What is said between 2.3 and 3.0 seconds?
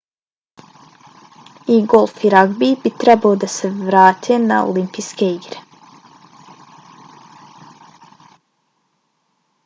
ragbi bi